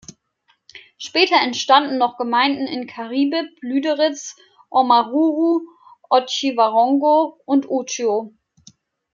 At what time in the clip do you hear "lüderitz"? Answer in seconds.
3.61-4.35